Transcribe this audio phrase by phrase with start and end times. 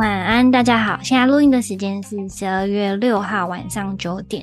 [0.00, 0.98] 晚安，大家好。
[1.02, 4.42] 现在录音的时间是十二月六号晚上九点。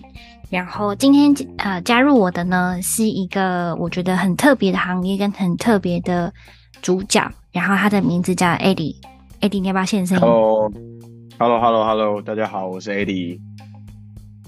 [0.52, 6.32] 然后今天呃加入我的呢是一个我觉得很特别的行业跟很特别的
[6.80, 7.28] 主角。
[7.52, 8.98] 然后他的名字叫 Eddie。
[9.42, 13.40] Eddie，你要不要现身？Hello，Hello，Hello，Hello，大家好，我是 Eddie。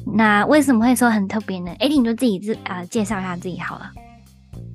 [0.06, 3.90] 那为什么会说很特别呢？Eddie，你就自己自呃介绍一下自己好了。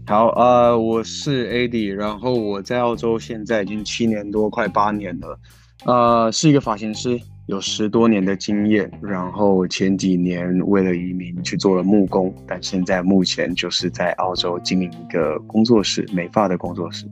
[0.08, 5.38] 好，呃，我是 Eddie，然后我在澳洲现在已经七年多，快八年了，
[5.84, 8.90] 呃，是一个发型师，有十多年的经验。
[9.02, 17.06] 然后前几年为了移民去做了木工，但现在目前就是在澳洲经营一个工作室，美发的工作室。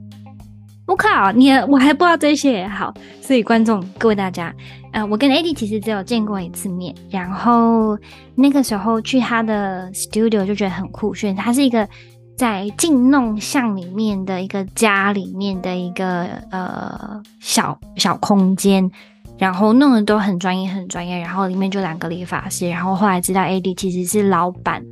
[0.85, 4.53] 我靠，你我还不知道这些好，所以观众各位大家，
[4.91, 7.97] 呃，我跟 Eddie 其实只有见过一次面，然后
[8.35, 11.87] 那个时候去他的 studio 就觉得很酷炫，他是一个。
[12.35, 18.89] 在进弄巷里面的一个家里面的一个呃小小空间，
[19.37, 24.83] 然后弄得都很专业很专业，然后里面就两个理发师，然后后来知道 Eddie 其实是老板，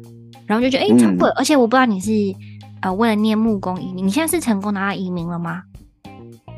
[0.46, 2.12] 然后就觉得哎，成、欸、功、嗯，而且我不知道你是
[2.82, 5.64] 呃为了念木工移民，你现在是成功拿到移民了吗？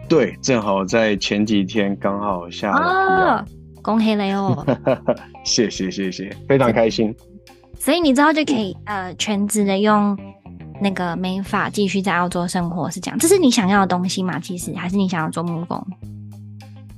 [0.09, 3.45] 对，正好在前几天刚好下了、哦，
[3.81, 4.65] 恭喜你哦！
[5.45, 7.15] 谢谢谢谢，非常开心。
[7.79, 10.15] 所以你之后就可以呃全职的用。
[10.83, 14.37] 那个美法继续在澳洲生活是这样，这是你想要的东西吗？
[14.37, 15.83] 其实还是你想要做木工？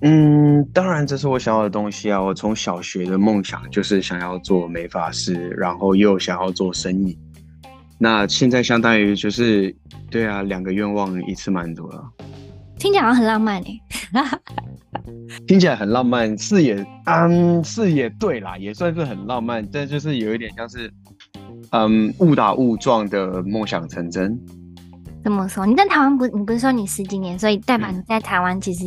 [0.02, 2.22] 嗯，当然这是我想要的东西啊！
[2.22, 7.18] 我从小学的梦想就是想要做美发师，然后又想要做生意。
[7.98, 9.74] 那现在相当于就是，
[10.12, 12.04] 对啊，两个愿望一次满足了。
[12.78, 13.82] 听起来好像很浪漫诶、
[14.14, 14.40] 欸，
[15.48, 20.92] 听起来很浪漫，是也，嗯，是也对啦，也算是很浪漫，但就是有一点像是。
[21.78, 24.40] 嗯，误打误撞的梦想成真。
[25.22, 25.66] 怎么说？
[25.66, 26.26] 你在台湾不？
[26.28, 28.86] 你不是说你十几年，所以代表你在台湾其实，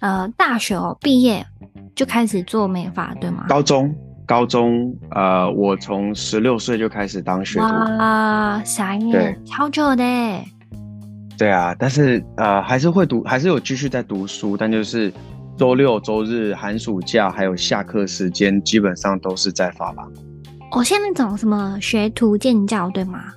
[0.00, 1.46] 呃，大学哦毕业
[1.94, 3.46] 就开始做美发，对吗？
[3.48, 3.94] 高中，
[4.26, 7.64] 高中，呃，我从十六岁就开始当学徒。
[7.64, 10.04] 哇，傻眼，超久的。
[11.38, 15.12] 对啊，但是呃，还是会读，还是有继续在读书，但就是
[15.56, 20.12] 周六、周日、寒暑假还有下课时间，基本上都是在发廊。
[20.70, 23.32] 我、哦、现在那种什么学徒见教，对吗？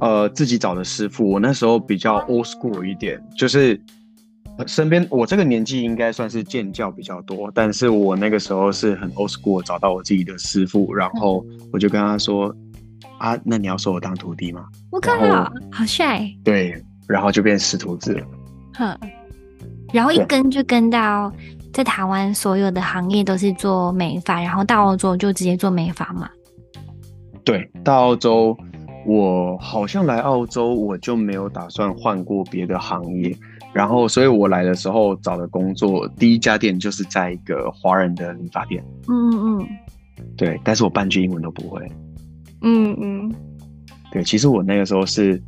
[0.00, 1.28] 呃，自己找的师傅。
[1.28, 3.80] 我那时候比较 old school 一点，就是
[4.66, 12.54] 身边我这个年纪应该算是见教比较多，但是我那个时候是很 old school，找到我自己的师傅，然后我就跟他说
[13.18, 15.12] ：“啊，那你要收我当徒弟吗？”我靠，
[15.70, 16.30] 好帅！
[16.44, 18.26] 对，然后就变师徒制了。
[18.74, 18.98] 哼，
[19.92, 21.32] 然后一跟就跟到。
[21.72, 26.28] 在台湾，所有的行业都是做美发，然后到澳洲就直接做美发嘛。
[27.44, 28.56] 对，到澳洲，
[29.06, 33.34] 我好像来澳洲，我就没有打算换过别的行业。
[33.72, 38.84] 然后，所以我来的时候找的工作，第一家店就是在一个华人的理发店。
[39.08, 39.68] 嗯嗯嗯。
[40.36, 41.90] 对，但是我半句英文都不会。
[42.60, 43.34] 嗯嗯。
[44.12, 45.42] 对，其实我那个时候是。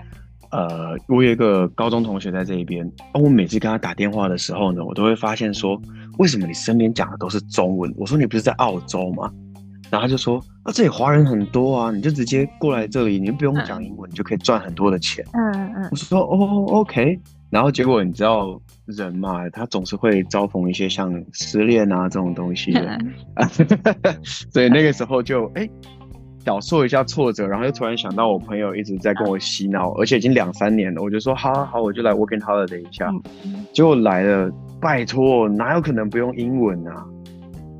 [0.50, 5.76] 呃，我有一个高中同学在这一边，哦，我每次跟他打电话的时候呢，我都会发现说，
[6.18, 7.92] 为什么你身边讲的都是中文？
[7.96, 9.30] 我说你不是在澳洲吗？
[9.90, 15.24] 然后他就说，啊，这里华人很多啊，你就直接过来这里，你就不用讲英文，你就可以赚很多的钱。
[15.32, 15.88] 嗯嗯。
[15.90, 17.20] 我说，哦，OK。
[17.50, 22.98] 然后结果你知道人嘛，他总是会遭逢一些像失恋啊这种东西的，
[24.50, 25.62] 所以那个时候就哎。
[25.62, 25.70] 欸
[26.44, 33.10] 小受一下挫折，然后又突然想到我朋友一直在跟我洗脑，而且已经两三年了，我就说好好好，我就来 working holiday 一下。
[33.72, 34.50] 结果来了，
[34.80, 37.06] 拜托，哪有可能不用英文啊？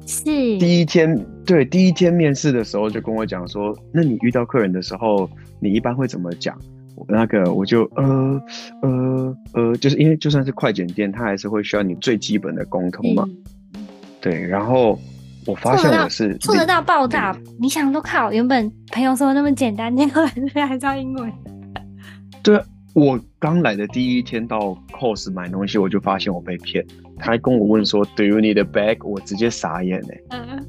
[0.07, 5.29] 是第一天，对，第一天面试的时候就跟我讲说，那你遇到客人的时候，
[5.61, 6.59] 你一般会怎么讲？
[7.07, 8.43] 那个我就呃
[8.81, 13.29] 呃呃，就是因为就算是快剪店，他还是会需要你最基本的沟通嘛。
[14.23, 14.99] 对，然后。
[15.47, 21.33] 我发现我是做得到爆炸，你想都靠，原本朋友说那么简单，结果还教英文。
[22.43, 22.61] 对，
[22.95, 26.85] 我刚来的第一天到 Cost 买东西，我就发现我被骗。
[27.19, 29.07] 他还跟我问说，Do you need a bag？
[29.07, 30.39] 我直接傻眼哎。
[30.39, 30.67] 嗯。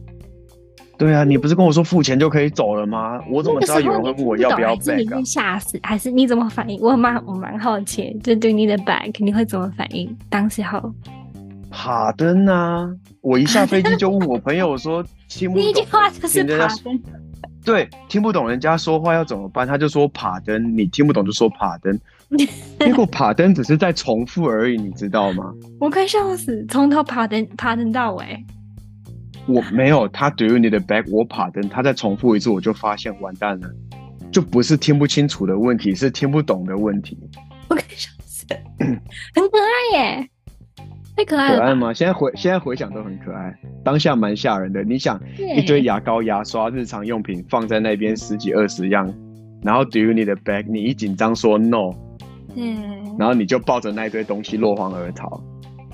[0.97, 3.19] 对啊，你不是跟我说付钱就可以走了吗？
[3.29, 5.25] 我怎么知道有人会问我要不要 bag？
[5.25, 6.79] 吓死，还是你怎么反应？
[6.81, 9.13] 我蛮我蛮好奇，就 you need a bag？
[9.23, 10.17] 你会怎么反应？
[10.29, 10.93] 当时候。
[11.75, 12.89] 帕登啊！
[13.19, 17.03] 我一下飞机就问我朋友说：“听不懂。”第一句话就是帕登。
[17.65, 19.67] 对，听不懂人家说话要怎么办？
[19.67, 21.99] 他就说帕登，你听不懂就说帕登。
[22.79, 25.53] 结果帕登只是在重复而已，你知道吗？
[25.77, 28.45] 我快笑死，从头帕登帕登到尾。
[29.45, 31.11] 我没有，他 Do you need a bag？
[31.11, 33.69] 我帕登，他再重复一次，我就发现完蛋了，
[34.31, 37.17] 就不是听不清楚的问题，是听不懂的问题。
[37.67, 38.45] 我快笑死，
[38.79, 40.29] 很可爱耶。
[41.17, 41.93] 太可爱了，可爱吗？
[41.93, 44.83] 现在回现在回想都很可爱，当下蛮吓人的。
[44.83, 49.11] 你想一堆牙膏、牙刷、日常用品放在那边十几二十样，
[49.63, 50.65] 然后 Do you need a bag？
[50.67, 51.93] 你一紧张说 No，
[52.55, 55.41] 嗯，然后你就抱着那一堆东西落荒而逃。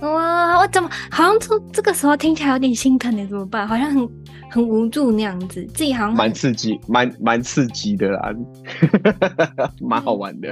[0.01, 3.67] 哇，我怎么好像这这个时候听起来有点心疼你怎么办？
[3.67, 4.09] 好像很
[4.49, 8.33] 很无助那样子，自己好像蛮刺激，蛮蛮刺激的啦，
[9.79, 10.49] 蛮好玩的。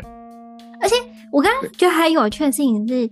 [0.80, 0.95] 而且
[1.31, 3.10] 我刚刚觉得还有趣的事情是。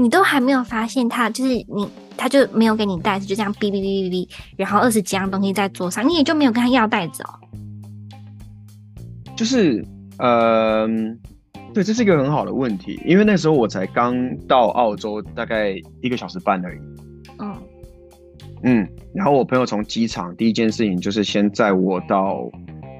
[0.00, 7.30] 你都还没有发现他，就是你，他就没有给你袋子，就这样哔哔哔哔哔，然后二十几样东西在桌上，你也就没有跟他要袋子哦。
[9.34, 9.84] 就是，
[10.18, 10.86] 呃，
[11.74, 14.14] 对，这是一个很好的问题，因为那时候我才刚
[14.46, 16.78] 到澳洲，大概一个小时半而已。
[17.40, 17.56] 嗯，
[18.62, 22.48] 嗯，然后我朋友从机场第一件事情就是先载我到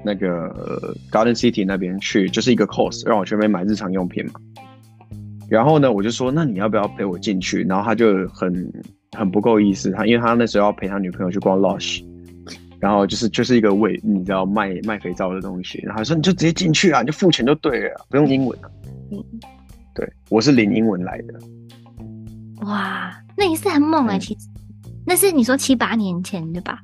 [0.03, 4.33] 那个 Garden City 那边去，就是一个 course，让我去那边买日常用品嘛。
[5.49, 7.63] 然后呢，我就说，那你要不要陪我进去？
[7.63, 8.71] 然后他就很
[9.17, 12.03] 很不够意思，他因为他那时候要陪他女朋友去逛 Lush，
[12.79, 18.69] 然后就是就是一个为你知道卖卖肥皂的东西，然后他说你就直接进去啊，你就付钱就对了，不用英文啊。
[19.11, 19.17] 嗯，
[19.95, 21.33] 对，我是零英文来的。
[22.67, 24.47] 哇，那也是很猛哎、欸，其实、
[24.85, 26.79] 嗯、那是你说七八年前对吧？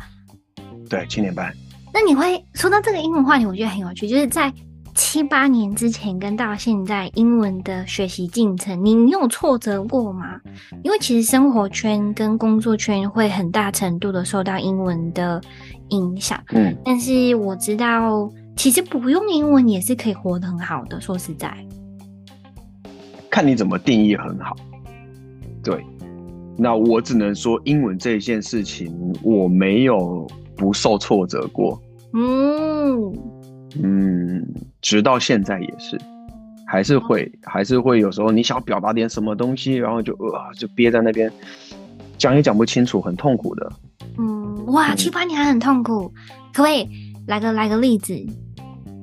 [0.90, 1.54] 对，七年半。
[1.94, 4.52] 那你会说到这个英文话题，我觉得很有趣，就是在。
[4.96, 10.40] 七八年之前跟到现在，英文的学习进程，你你有挫折过吗？
[10.84, 15.42] 因为其实生活圈跟工作圈会很大程度的受到英文的
[15.90, 16.42] 影响。
[16.54, 21.00] 嗯，但是我知道，其实不用英文也是可以活得很好的。
[21.02, 21.54] 说实在，
[23.30, 24.56] 看你怎么定义很好。
[25.62, 25.86] 对，
[26.58, 30.26] 那我只能说，英文这件事情，我没有
[30.56, 31.82] 不受挫折过。
[32.14, 33.14] 嗯。
[33.82, 34.46] 嗯，
[34.82, 36.00] 直到现在也是，
[36.66, 41.32] 还是会，还是会有时候你想表达点什么东西，然后就呃，就憋在那边，
[42.18, 43.72] 讲也讲不清楚，很痛苦的。
[44.18, 46.08] 嗯，哇，七八年还很痛苦，
[46.54, 46.88] 可不可以
[47.28, 48.14] 来个来个例子？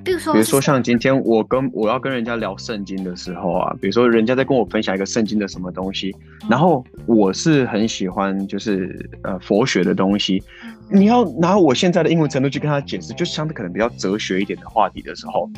[0.04, 6.14] 比如说，比如说像今天我跟我要跟人家聊圣经的时候啊，比如说人家在跟我分享一个圣经的什么东西，
[6.49, 10.43] 然后我是很喜欢就是呃佛学的东西。
[10.90, 15.50] 你要拿我现在的英文程度去跟他解释，就相对可能比较哲学一点的话题的时候，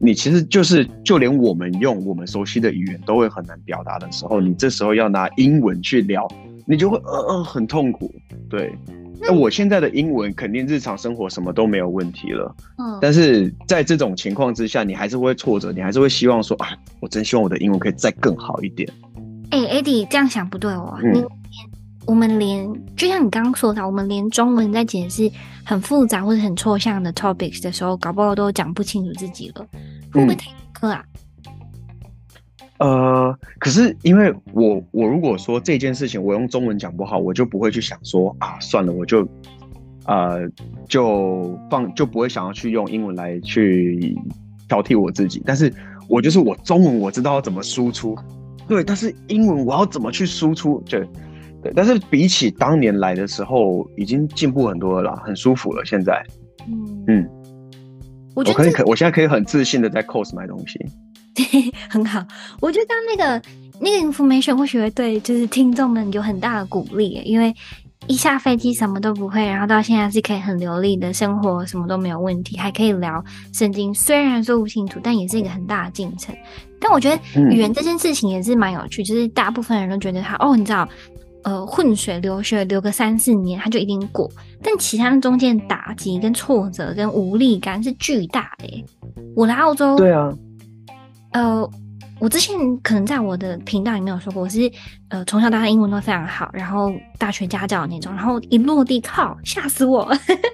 [0.00, 6.26] 你其实就是就连我们用我们熟悉的语言都会很难表达的时候，你这时候要拿英文去聊，
[6.66, 8.12] 你就会呃呃很痛苦。
[8.50, 8.76] 对，
[9.22, 12.54] 那我现在的英文肯定日常生活什么都没有问题了。
[12.78, 16.68] 嗯，但是在这种情况之下，你还是会挫折，你还是会希望说啊，
[17.00, 18.88] 我真希望我的英文可以再更好一点。
[19.50, 20.98] 哎、欸，Eddie 这样想不对哦。
[21.02, 21.26] 嗯。
[22.04, 25.30] 我们连就像你刚刚说的，我们连中文在解释
[25.64, 29.64] 很复杂或者很抽象的 topics 的时候，搞不好都讲不清楚自己了，
[30.12, 31.04] 会不会太苛啊？
[32.82, 39.26] 呃，可是因为我我如果说这件事情我用中文讲不好，我就不会去想说啊，算了，我就
[40.06, 40.48] 呃
[40.88, 44.16] 就放就不会想要去用英文来去
[44.68, 45.40] 挑剔我自己。
[45.46, 45.72] 但是
[46.08, 48.16] 我就是我中文我知道要怎么输出，
[48.66, 50.82] 对，但是英文我要怎么去输出？
[50.88, 51.06] 对
[51.62, 55.84] 对，但是比起当年来的时候，已经进步很多了啦，很舒服了。
[55.84, 56.20] 现在，
[56.66, 57.28] 嗯嗯，
[58.34, 60.84] 我觉得我可以可，我现在可以很自信的在 COS 买东西，
[61.34, 61.44] 对，
[61.88, 62.24] 很好。
[62.60, 63.48] 我觉得刚刚那个
[63.80, 67.54] 那个 information 或许会对就是听众们有很大的鼓励，因为
[68.06, 73.94] 一下飞机什么都不会，然后到现在是可以很流利的生活，什么都没有问题，还可以聊圣经。
[73.94, 76.34] 虽然说不清楚，但也是一个很大的进程。
[76.80, 80.88] 但我觉得语言这件事情也是蛮有趣，嗯、就是大部分人都觉得他哦，你知道。
[81.44, 84.30] 呃，混水流学留个三四年，他就一定过。
[84.62, 88.84] 但其他的中间打击、跟挫折、跟无力感是巨大的耶。
[89.34, 90.32] 我来澳洲，对啊，
[91.32, 91.68] 呃。
[92.18, 94.70] 我之前可能在我的频道里面有说过，我是
[95.08, 100.08] 呃从小到大英文都非常好，然后大学家教那种，然后一落地靠吓死我，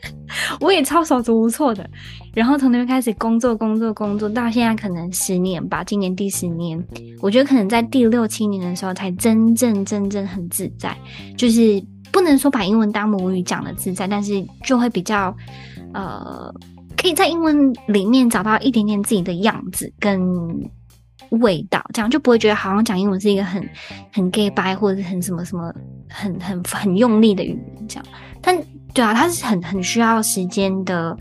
[0.60, 1.86] 我也超手足无措的。
[2.32, 6.82] 然后从那边开始工作工作工作，到现在可能十年吧，今年第十年，
[7.20, 10.96] 我觉得可能在第六七年的时候才真正真正很自在，
[11.36, 15.36] 就是不能说把英文当母语讲的自在，但是就会比较
[15.92, 16.50] 呃
[17.00, 20.18] 可以在英文里面找到一点点自己的样子跟。
[21.42, 23.62] 味道，这样就不会觉得好像讲英文是一个很
[24.10, 25.70] 很 gay 掰或者是很什么什么
[26.08, 28.04] 很很很用力的语言这样。
[28.40, 28.56] 但
[28.94, 31.14] 对啊，它是很很需要时间的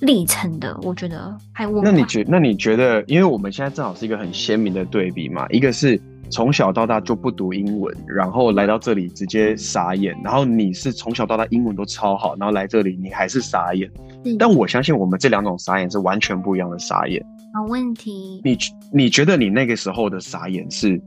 [0.00, 1.80] 历程的，我觉得还我。
[1.82, 5.98] 那你觉那你觉得，因为我们现在正好是一个很鲜明的对比嘛，一个是
[6.30, 13.90] 从小到大就不读英文，然后来到这里直接傻眼，然后你是从小到大英文都超好，然后来这里你还是傻眼。
[14.24, 17.24] 是但我相信我们这两种傻眼是完全不一样的傻眼。
[17.54, 18.58] 好问题，你
[18.92, 21.00] 你觉得你那个时候的傻眼是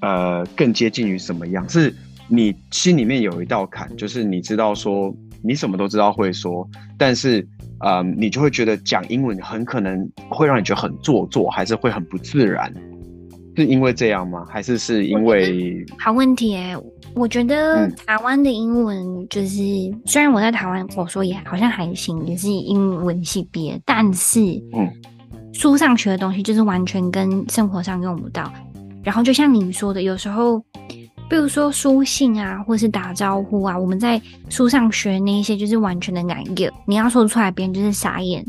[0.00, 1.68] 呃更接近于什么样？
[1.68, 1.92] 是
[2.28, 7.46] 你心里面有一道坎，就是你知道说你什么都知道会说，但是
[7.84, 12.72] 嗯你就会觉得讲英文很可能会让你觉得很做作，还是会很不自然？
[13.58, 14.46] 是因为这样吗？
[14.48, 15.84] 还是是因为？
[15.98, 16.82] 好问题哎、欸，
[17.14, 24.40] 我觉得台湾的英文就是，嗯、虽然我在台湾我说也好像还行，也是英文系毕业，但是
[24.74, 24.88] 嗯，
[25.52, 28.52] 书上学的东西就是完全跟生活上用不到。
[29.02, 30.58] 然后就像你说的，有时候，
[31.28, 38.44] 比如说书信啊，或是打招呼啊，我们在书上学那一些就是完全的难用，你要说出来，别人就是傻眼。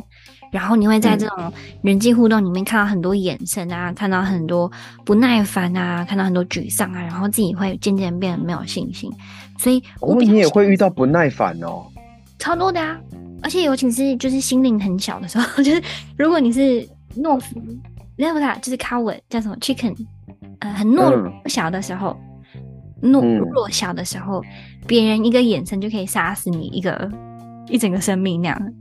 [0.52, 4.72] 然后你会在这种人际互动里面看到很多眼神啊，嗯、看到很多
[5.06, 9.12] 不耐烦啊，看到很多沮丧啊，然后自己会渐渐变得没有信心。
[9.58, 11.86] 所以我，哦，你也会遇到不耐烦哦，
[12.40, 12.98] 超多的啊！
[13.42, 15.82] 而且尤其是就是心灵很小的时候， 就是
[16.18, 16.88] 如果你是
[17.18, 17.62] 懦夫，
[18.18, 19.96] 那不是就是 coward 叫什么 chicken，
[20.60, 22.18] 呃，很懦弱小的时候，
[23.02, 24.42] 嗯、懦弱小的时候，
[24.88, 27.10] 别人一个眼神就可以杀死你一个
[27.68, 28.74] 一整个生命那样。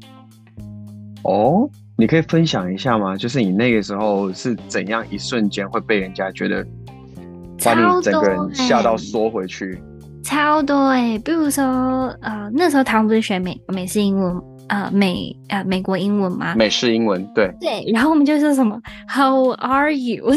[1.22, 3.16] 哦，你可以分享一下吗？
[3.16, 6.64] 就是你那个时候是怎样一瞬间会被人家觉得
[7.64, 9.80] 把你整个人吓到缩回去？
[10.22, 11.64] 超多哎、欸，比如说
[12.20, 16.54] 呃，那时候他们不是学美美式英文呃美呃美国英文吗？
[16.54, 20.30] 美式英文对对，然后我们就说什么 How are you？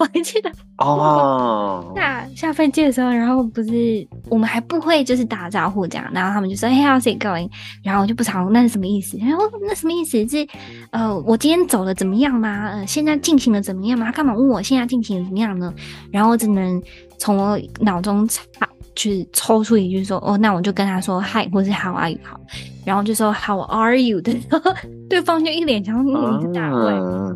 [0.00, 7.50] 我还记得哦，下下飞机的时候，然后不是我们还不会就是打招呼这样，然后他们就说 Hey how's it going？
[7.84, 9.18] 然后我就不常那是什么意思？
[9.18, 10.26] 然后那什么意思？
[10.26, 10.48] 是
[10.90, 12.68] 呃我今天走的怎么样吗？
[12.70, 14.06] 呃现在进行的怎么样吗？
[14.06, 15.70] 他干嘛问我现在进行的怎么样呢？
[16.10, 16.82] 然后我只能
[17.18, 18.42] 从我脑中插
[18.96, 22.40] 去抽出一句说哦，那我就跟他说 Hi 或是 How are you 好，
[22.84, 24.60] 然后就说 How are you 的时候，
[25.08, 26.90] 对方就一脸像你是大会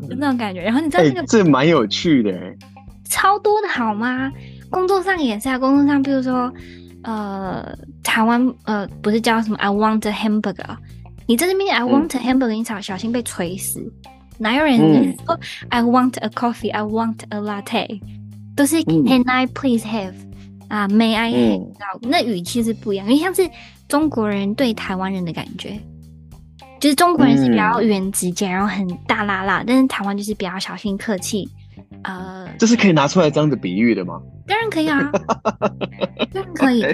[0.08, 0.62] 就那种感觉。
[0.62, 2.32] 然后你知道这个、欸、这蛮有趣的，
[3.08, 4.30] 超多的好吗？
[4.70, 6.52] 工作上也是啊，工作上比如说
[7.02, 7.66] 呃
[8.02, 10.76] 台湾呃不是叫什么 I want a hamburger，
[11.26, 13.80] 你在这边 I want a hamburger，你小小心被锤死。
[14.37, 18.00] 哪有人说 I want a coffee，I want a latte，
[18.56, 20.14] 都是 Can I please have？
[20.75, 23.49] 啊，May I？、嗯、那语气是不一样，因为像是
[23.87, 25.78] 中国人对台湾人的感觉，
[26.81, 31.49] 就是中国人是比较语言直接，嗯、然后很大啦啦，但是台湾就是比较小心客气。
[32.02, 34.21] 呃，这是可以拿出来这样子比喻的吗？
[34.49, 35.12] 当然可以啊，
[36.35, 36.85] 当然可以。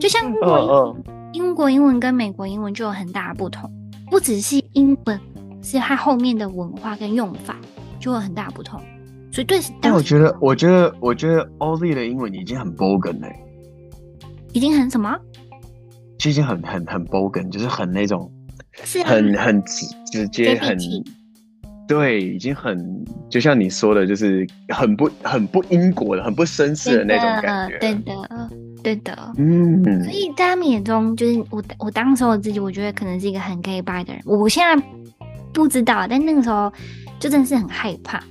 [0.00, 0.96] 就像英国
[1.34, 3.70] 英国英文跟美国英文就有很大的不同，
[4.10, 5.20] 不只是英文，
[5.62, 7.56] 是它后面的文化跟用法
[7.98, 8.80] 就有很大的不同。
[9.32, 13.34] 所以对，但我觉得，我觉得，我觉得 Ozzy 的英文已经很 bogan 嘞，
[14.52, 15.16] 已经很什么？
[16.18, 18.30] 其实很很很 bogan，就是很那种，
[19.04, 20.76] 很很直直接，很
[21.88, 27.78] 对，已经很就像你说的，就是很不很不英国的，很不绅士的那种感觉。
[27.78, 28.50] 对的，
[28.82, 30.04] 对的，嗯。
[30.04, 34.20] 所以在他们眼中，就是我我当时我自己，我觉得可能是一个很 gay bye 的人。
[34.24, 34.84] 我现在
[35.52, 36.72] 不知道，但那个时候
[37.18, 38.22] 就真的是很害怕。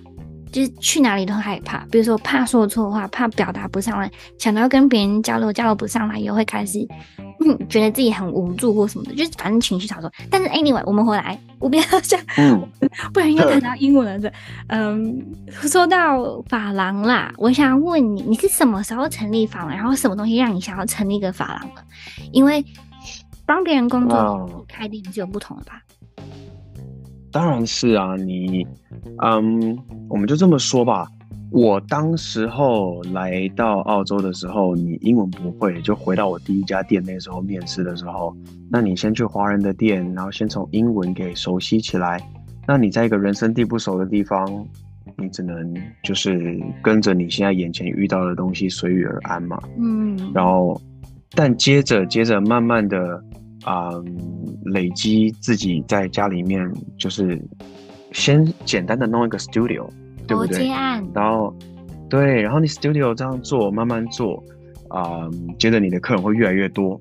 [0.51, 6.85] 就是去哪里都害怕，比如说怕说错话，怕表达不上来，想到要跟别人交流交流不上来，也会开始
[7.39, 10.11] 嗯觉得自己很无助或什么的，就是反正情绪操作。
[10.29, 12.67] 但是 anyway，我们回来，我不要这样，嗯、
[13.13, 14.31] 不然又谈到英文了。
[14.67, 19.69] 嗯，说到法郎啦，我想问你，你是什么时候成立法郎？
[19.69, 21.83] 然后什么东西让你想要成立一个法郎的？
[22.31, 22.65] 因为
[23.45, 25.81] 帮别人工作开店是有不同的吧？
[27.31, 28.65] 当然是啊，你，
[29.21, 29.77] 嗯，
[30.09, 31.07] 我们就这么说吧。
[31.51, 38.35] 我当时候来到澳洲的时候，你英文不会，就回到我第一家店那时候面试的时候，
[38.69, 42.21] 那你先去华人的店，然后先从英文给熟悉起来。
[42.67, 44.65] 那你在一个人生地不熟的地方，
[45.17, 49.59] 你只能就是跟着你现在眼前遇到的东西随遇而安嘛。
[49.79, 50.79] 嗯，然后，
[51.33, 53.23] 但接着接着慢慢的。
[53.69, 54.03] 啊、嗯，
[54.65, 57.39] 累积自己在家里面，就是
[58.11, 59.87] 先简单的弄一个 studio，
[60.25, 60.67] 对不对？
[61.13, 61.53] 然后，
[62.09, 64.43] 对，然后你 studio 这样做，慢慢做，
[64.87, 66.99] 啊、嗯，接着你的客人会越来越多。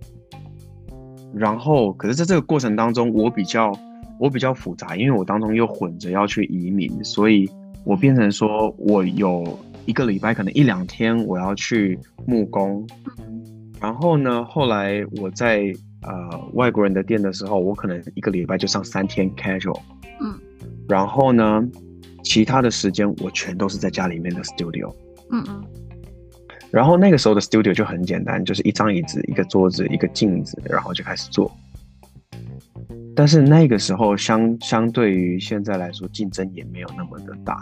[1.32, 3.72] 然后，可是在这个过程当中，我比较
[4.20, 7.48] 我比较复杂，因为我当中又混着要去移民，所以
[7.82, 12.87] 我变成说我有一个礼拜可能一两天我要去木工，
[13.80, 15.72] 然后呢，后来我在。
[16.02, 19.80] 呃，外国人的店的时候，我可能一个礼拜就上三天 casual，
[20.20, 20.38] 嗯，
[20.88, 21.62] 然后呢，
[22.22, 24.94] 其他的时间我全都是在家里面的 studio，
[25.30, 25.64] 嗯嗯，
[26.70, 31.50] 然后那个时候的 studio 就很简单，就是一张椅子、一个桌子、一个镜子，然后就开始做。
[33.16, 37.58] 但是那个时候相相对于现在来说，竞争也没有那么的大，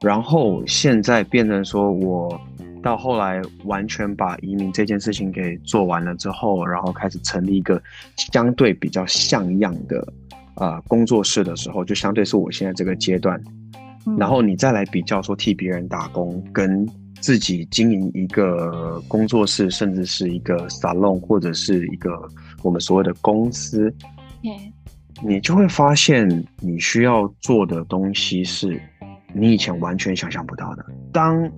[0.00, 2.40] 然后现在变成说，我
[2.82, 7.80] 到后来完全把移民这件事情给做完了之后，然后开始成立一个
[8.16, 10.06] 相对比较像样的
[10.56, 13.40] 呃工作室的时候，就相对是我现在这个阶段。
[14.06, 16.86] 嗯、然后你再来比较说替别人打工，跟
[17.20, 22.10] 自己经营一个工作室，甚至是一个 salon 或者是一个
[22.62, 23.94] 我们所谓的公司，
[25.22, 28.80] 你就会发现你需要做的东西是。
[29.34, 30.84] 你以前完全想象不到的。
[31.10, 31.50] 当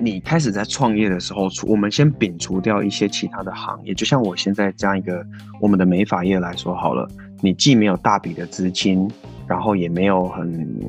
[0.00, 5.24] 你开始在创业的时候，我们先摒除掉一些其他的行业，就像我现在这样一个
[5.60, 7.08] 我们的美发业来说好了，
[7.40, 9.10] 你既没有大笔的资金，
[9.46, 10.80] 然后也没有很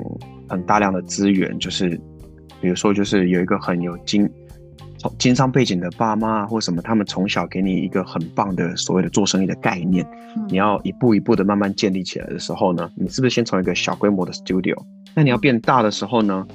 [0.47, 1.89] 很大量的资源，就是
[2.61, 4.29] 比如说就是有一个很有经
[5.17, 10.05] 经商背景的爸妈或什么，他们从小给你一个很棒的所谓的做生意的概念，
[10.49, 14.75] 你要一步一步的慢慢建立起来的时候呢，你是不是先从一个小规模的 studio？
[15.15, 16.45] 那你要变大的时候呢，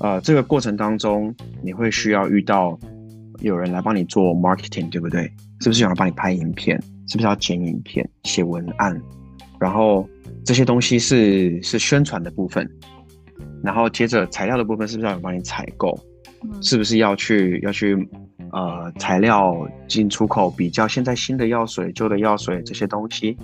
[0.00, 2.78] 呃，这个过程当中你会需要遇到
[3.40, 5.22] 有人来帮你做 marketing，对不对？
[5.60, 6.80] 是不是有人帮你拍影片？
[7.08, 9.00] 是不是要剪影片、写文案？
[9.58, 10.08] 然后
[10.44, 12.68] 这些东西是是宣传的部分，
[13.62, 15.98] 然后接着材料的部分是不是要有人帮你采购？
[16.62, 17.94] 是不是要去要去
[18.52, 23.36] 呃材料进出口比较现在新的药水、旧的药水这些东西？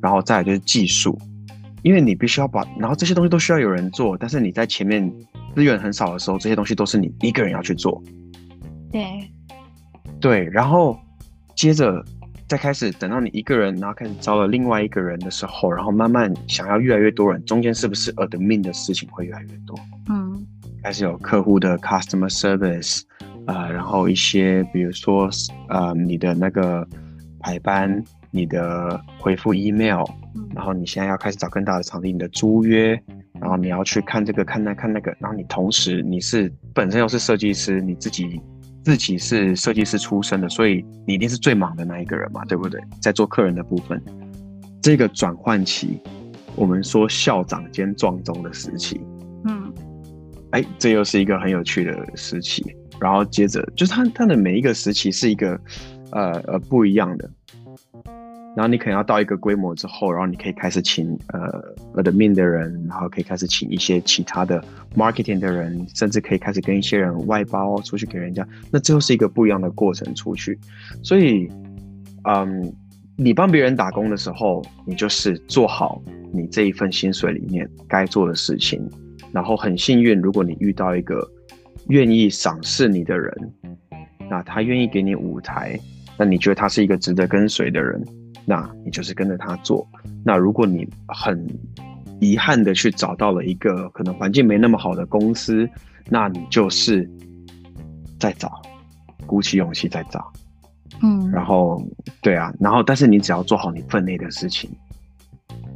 [0.00, 1.18] 然后再来就是技术。
[1.82, 5.12] 因为你必须要把，然后这些东西都需要有人做，但是你在前面
[5.58, 8.00] 资源很少的时候，这些东西都是你一个人要去做。
[8.92, 9.28] 对，
[10.20, 10.96] 对，然后
[11.56, 12.00] 接着
[12.46, 19.76] 再开始等到你一个人，然后开始招了另外一个人的时候，然后慢慢想要越来越多人，中间是不是 admin 的事情会越来越多？
[20.10, 20.46] 嗯，
[20.80, 23.00] 开始有客户的 customer service，
[23.48, 25.28] 呃，然后一些比如说
[25.70, 26.86] 呃你的那个
[27.40, 28.00] 排班。
[28.30, 30.04] 你的回复 email，
[30.54, 32.94] 然后你现在要开始找更大的场地，你的租约，
[33.40, 38.40] 然后你要去看这个看那看那个，然后你同时你是本身又是设计师，你自己
[38.84, 42.80] 自己是设计师出身的，所以你一定是最忙的那一个人嘛，对不对？
[43.00, 44.02] 在做客人的部分，
[44.82, 46.00] 这个转换期，
[46.56, 49.00] 我们说校长兼撞钟的时期，
[49.44, 49.72] 嗯，
[50.50, 52.64] 哎，这又是一个很有趣的时期，
[53.00, 55.60] 然后接着就是他他的每一个时期是一个
[56.12, 57.30] 呃呃不一样的。
[58.58, 64.60] 然后你可能要到一个规模之后，然后你可以开始请呃 admin 的人，然后可以开始请一些其他的
[64.96, 68.44] marketing 的人，甚至可以开始跟一些人外包出去给人家。
[68.68, 70.58] 那这又是一个不一样的过程出去。
[71.04, 71.48] 所以，
[72.24, 72.74] 嗯，
[73.14, 78.84] 你帮别人打工的时候，你就是做好你这一份薪水里面该做的事情。
[79.30, 81.24] 然后很幸运，如果你遇到一个
[81.90, 83.52] 愿意赏识你的人，
[84.28, 85.78] 那他愿意给你舞台，
[86.18, 88.04] 那你觉得他是一个值得跟随的人。
[88.48, 89.86] 那你就是跟着他做。
[90.24, 91.46] 那如果你很
[92.18, 95.68] 遗憾的去找到了一个可能环境没那么好的公司，
[96.08, 97.08] 那你就是
[98.18, 98.62] 再找，
[99.26, 100.32] 鼓起勇气再找。
[101.02, 101.80] 嗯，然后
[102.22, 104.70] 对啊，然后但是你只要做好你分内的事情，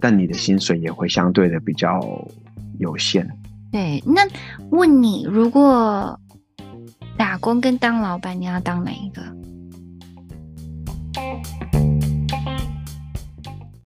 [0.01, 2.01] 但你的薪水也会相对的比较
[2.79, 3.29] 有限。
[3.71, 4.23] 对，那
[4.71, 6.19] 问你，如果
[7.17, 9.23] 打工跟当老板，你要当哪一个？